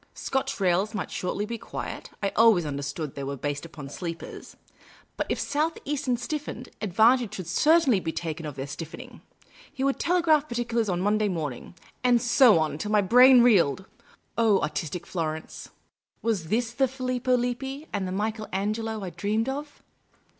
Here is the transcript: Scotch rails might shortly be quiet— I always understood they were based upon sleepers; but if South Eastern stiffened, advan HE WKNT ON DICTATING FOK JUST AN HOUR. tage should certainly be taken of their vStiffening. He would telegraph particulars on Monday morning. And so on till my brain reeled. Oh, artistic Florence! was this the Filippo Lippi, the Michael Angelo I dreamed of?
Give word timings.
Scotch 0.15 0.59
rails 0.59 0.95
might 0.95 1.11
shortly 1.11 1.45
be 1.45 1.59
quiet— 1.59 2.09
I 2.23 2.29
always 2.35 2.65
understood 2.65 3.13
they 3.13 3.23
were 3.23 3.37
based 3.37 3.65
upon 3.67 3.87
sleepers; 3.87 4.57
but 5.15 5.27
if 5.29 5.37
South 5.39 5.77
Eastern 5.85 6.17
stiffened, 6.17 6.69
advan 6.81 6.87
HE 6.87 6.87
WKNT 6.87 6.89
ON 6.89 6.89
DICTATING 6.89 6.91
FOK 6.91 6.97
JUST 6.97 6.97
AN 6.97 7.13
HOUR. 7.13 7.27
tage 7.29 7.35
should 7.35 7.47
certainly 7.47 7.99
be 7.99 8.11
taken 8.11 8.45
of 8.47 8.55
their 8.55 8.65
vStiffening. 8.65 9.21
He 9.71 9.83
would 9.83 9.99
telegraph 9.99 10.47
particulars 10.49 10.89
on 10.89 11.01
Monday 11.01 11.27
morning. 11.29 11.75
And 12.03 12.19
so 12.19 12.57
on 12.57 12.79
till 12.79 12.89
my 12.89 13.01
brain 13.01 13.43
reeled. 13.43 13.85
Oh, 14.39 14.59
artistic 14.61 15.05
Florence! 15.05 15.69
was 16.23 16.45
this 16.45 16.71
the 16.73 16.87
Filippo 16.87 17.37
Lippi, 17.37 17.85
the 17.93 18.11
Michael 18.11 18.47
Angelo 18.51 19.03
I 19.03 19.11
dreamed 19.11 19.47
of? 19.49 19.83